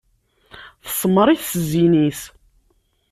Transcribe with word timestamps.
Tsemmeṛ-it 0.85 1.41
s 1.49 1.51
zzin-is. 1.61 2.21